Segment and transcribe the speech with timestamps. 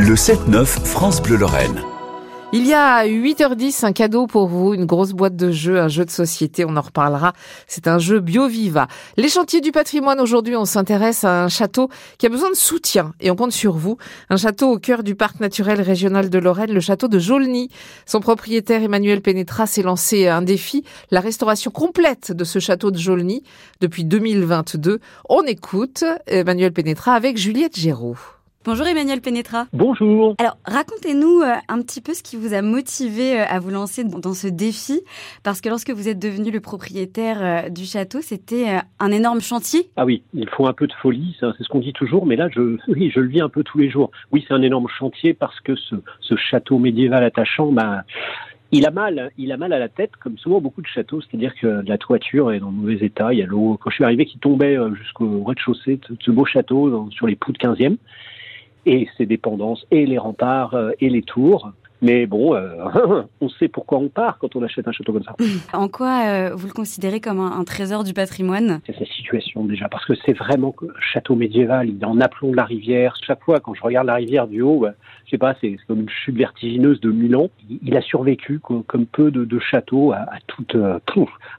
[0.00, 1.82] Le 7-9 France Bleu Lorraine.
[2.52, 6.04] Il y a 8h10, un cadeau pour vous, une grosse boîte de jeux, un jeu
[6.04, 7.32] de société, on en reparlera.
[7.66, 8.86] C'est un jeu BioViva.
[9.16, 13.12] Les chantiers du patrimoine, aujourd'hui, on s'intéresse à un château qui a besoin de soutien
[13.18, 13.96] et on compte sur vous.
[14.30, 17.68] Un château au cœur du parc naturel régional de Lorraine, le château de Jaulny.
[18.06, 22.98] Son propriétaire Emmanuel Pénétra s'est lancé un défi, la restauration complète de ce château de
[22.98, 23.42] Jaulny
[23.80, 25.00] depuis 2022.
[25.28, 28.16] On écoute Emmanuel Pénétra avec Juliette Géraud.
[28.68, 29.64] Bonjour Emmanuel Pénétra.
[29.72, 30.34] Bonjour.
[30.36, 34.04] Alors racontez-nous euh, un petit peu ce qui vous a motivé euh, à vous lancer
[34.04, 35.00] dans ce défi,
[35.42, 38.66] parce que lorsque vous êtes devenu le propriétaire euh, du château, c'était
[39.00, 39.88] un énorme chantier.
[39.96, 42.50] Ah oui, il faut un peu de folie, c'est ce qu'on dit toujours, mais là
[42.54, 44.10] je, oui, je le vis un peu tous les jours.
[44.32, 48.02] Oui, c'est un énorme chantier parce que ce, ce château médiéval attachant, bah,
[48.70, 51.54] il a mal, il a mal à la tête, comme souvent beaucoup de châteaux, c'est-à-dire
[51.58, 54.26] que la toiture est dans mauvais état, il y a l'eau, quand je suis arrivé,
[54.26, 57.96] qui tombait jusqu'au rez-de-chaussée de ce beau château sur les poutres 15e
[58.86, 61.72] et ses dépendances, et les remparts, euh, et les tours.
[62.00, 65.34] Mais bon, euh, on sait pourquoi on part quand on achète un château comme ça.
[65.72, 68.80] En quoi euh, vous le considérez comme un, trésor du patrimoine?
[68.86, 71.88] C'est situation déjà, parce que c'est vraiment un château médiéval.
[71.88, 73.16] Il est en aplomb de la rivière.
[73.26, 74.92] Chaque fois, quand je regarde la rivière du haut, bah,
[75.24, 77.50] je sais pas, c'est comme une chute vertigineuse de Milan.
[77.82, 80.98] Il a survécu comme peu de, châteaux à, toute euh,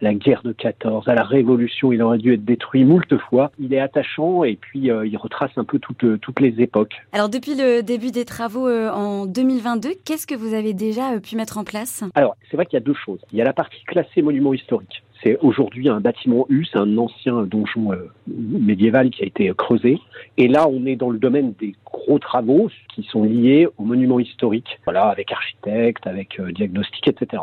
[0.00, 1.92] la guerre de 14, à la Révolution.
[1.92, 3.52] Il aurait dû être détruit moult fois.
[3.58, 6.94] Il est attachant et puis il retrace un peu toutes, toutes les époques.
[7.12, 11.20] Alors depuis le début des travaux en 2022, qu'est-ce ce que vous avez déjà euh,
[11.20, 12.04] pu mettre en place?
[12.14, 13.20] Alors, c'est vrai qu'il y a deux choses.
[13.32, 15.02] Il y a la partie classée monument historique.
[15.22, 19.54] C'est aujourd'hui un bâtiment U, c'est un ancien donjon euh, médiéval qui a été euh,
[19.54, 19.98] creusé.
[20.36, 24.18] Et là, on est dans le domaine des gros travaux qui sont liés aux monuments
[24.18, 27.42] historiques, voilà, avec architecte, avec diagnostic, etc.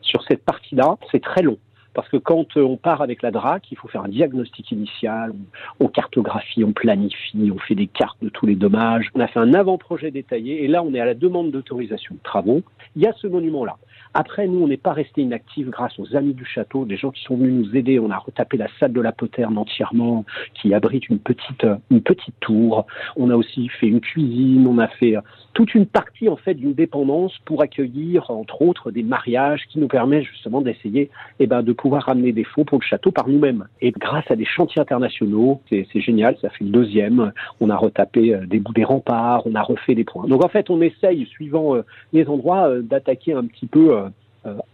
[0.00, 1.58] Sur cette partie-là, c'est très long.
[1.98, 5.32] Parce que quand euh, on part avec la DRAC, il faut faire un diagnostic initial,
[5.80, 9.10] on, cartographie, on planifie, on fait des cartes de tous les dommages.
[9.16, 12.20] On a fait un avant-projet détaillé et là, on est à la demande d'autorisation de
[12.22, 12.62] travaux.
[12.94, 13.78] Il y a ce monument-là.
[14.14, 17.22] Après, nous, on n'est pas resté inactifs grâce aux amis du château, des gens qui
[17.22, 17.98] sont venus nous aider.
[17.98, 20.24] On a retapé la salle de la poterne entièrement,
[20.54, 22.86] qui abrite une petite, une petite tour.
[23.16, 24.66] On a aussi fait une cuisine.
[24.66, 25.16] On a fait
[25.54, 29.88] toute une partie, en fait, d'une dépendance pour accueillir, entre autres, des mariages qui nous
[29.88, 31.10] permettent justement d'essayer,
[31.40, 33.66] eh ben, de pouvoir ramener des fonds pour le château par nous-mêmes.
[33.80, 36.36] Et grâce à des chantiers internationaux, c'est génial.
[36.40, 37.32] Ça fait le deuxième.
[37.60, 39.46] On a retapé euh, des bouts des remparts.
[39.46, 40.26] On a refait des points.
[40.26, 41.82] Donc, en fait, on essaye, suivant euh,
[42.12, 43.97] les endroits, euh, d'attaquer un petit peu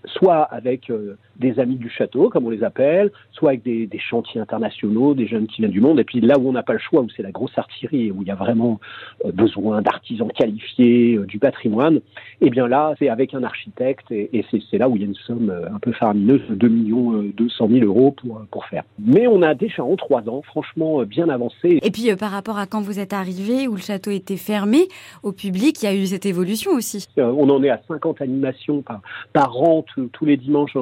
[0.07, 0.91] soit avec
[1.37, 5.47] des amis du château, comme on les appelle, soit avec des, chantiers internationaux, des jeunes
[5.47, 5.99] qui viennent du monde.
[5.99, 8.23] Et puis là où on n'a pas le choix, où c'est la grosse artillerie, où
[8.23, 8.81] il y a vraiment
[9.25, 14.11] euh, besoin d'artisans qualifiés, euh, du patrimoine, et eh bien là, c'est avec un architecte,
[14.11, 16.69] et, c'est là où il y a une somme euh, un peu faramineuse de 2
[16.69, 18.85] millions 200 000 euros pour, pour faire.
[18.99, 21.79] Mais on a déjà en trois ans, franchement, bien avancé.
[21.83, 24.89] Et puis par rapport à quand vous êtes arrivé, où le château était fermé
[25.23, 27.07] au public, il y a eu cette évolution aussi.
[27.17, 29.01] on en est à 50 animations par,
[29.33, 29.64] par an,
[30.13, 30.77] tous les dimanches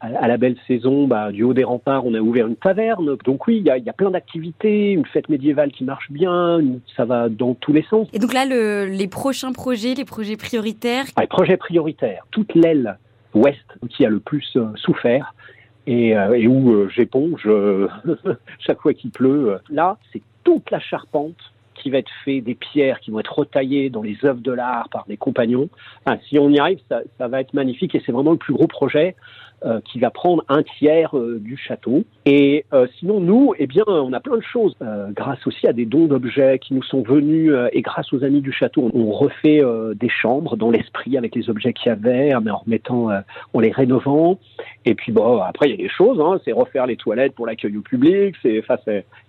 [0.00, 3.16] à la belle saison, bah, du haut des remparts, on a ouvert une taverne.
[3.24, 6.60] Donc oui, il y a, y a, plein d'activités, une fête médiévale qui marche bien,
[6.96, 8.08] ça va dans tous les sens.
[8.12, 11.04] Et donc là, le, les prochains projets, les projets prioritaires?
[11.16, 12.96] Ah, Les projets prioritaires, toute l'aile
[13.34, 13.58] ouest
[13.90, 15.34] qui a le plus euh, souffert
[15.86, 17.48] et, euh, et où euh, j'éponge
[18.58, 19.58] chaque fois qu'il pleut.
[19.68, 21.36] Là, c'est toute la charpente
[21.80, 24.88] qui va être fait, des pierres qui vont être retaillées dans les œuvres de l'art
[24.90, 25.68] par des compagnons.
[26.28, 29.16] si on y arrive, ça, va être magnifique et c'est vraiment le plus gros projet.
[29.62, 32.04] Euh, qui va prendre un tiers euh, du château.
[32.24, 34.74] Et euh, sinon, nous, eh bien, on a plein de choses.
[35.10, 38.52] grâce aussi à des dons d'objets qui nous sont venus et grâce aux amis du
[38.52, 39.60] château, on, refait
[39.96, 43.10] des chambres dans l'esprit avec les objets qu'il y avait, mais en remettant,
[43.52, 44.38] en les rénovant.
[44.84, 47.46] Et puis bon, après il y a des choses, hein, c'est refaire les toilettes pour
[47.46, 48.34] l'accueil au public.
[48.42, 48.76] C'est, enfin,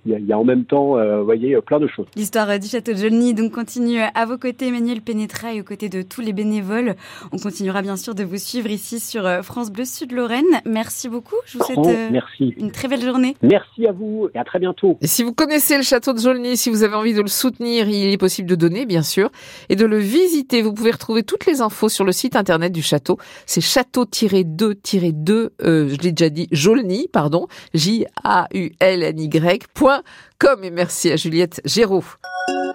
[0.06, 2.08] il y, a en même temps, vous voyez, plein de choses.
[2.16, 5.90] L'histoire du château de Jolny donc continue à vos côtés, Emmanuel Pénétra, et aux côtés
[5.90, 6.96] de tous les bénévoles.
[7.32, 10.62] On continuera bien sûr de vous suivre ici sur France Bleu Sud Lorraine.
[10.66, 11.36] Merci beaucoup.
[11.46, 12.54] Je vous souhaite euh, merci.
[12.58, 13.36] une très belle journée.
[13.42, 14.98] Merci à vous et à très bientôt.
[15.02, 17.88] Et si vous connaissez le château de Jolny, si vous avez envie de le soutenir,
[17.88, 19.30] il est possible de donner, bien sûr,
[19.70, 20.62] et de le visiter.
[20.62, 23.18] Vous pouvez retrouver toutes les infos sur le site internet du château.
[23.46, 29.68] C'est château-2-2, euh, je l'ai déjà dit, Jolny, pardon, J-A-U-L-N-Y.
[30.64, 32.04] Et merci à Juliette Géraud.